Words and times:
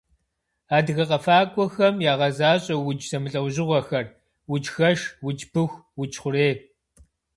Адыгэ 0.77 1.03
къэфакӏуэхэм 1.09 1.95
ягъэзащӏэ 2.11 2.75
удж 2.87 3.01
зэмылӏэужьыгъуэхэр: 3.09 4.05
уджхэш, 4.53 4.99
удж 5.27 5.41
пыху, 5.51 5.79
удж 6.01 6.15
хъурей. 6.21 6.55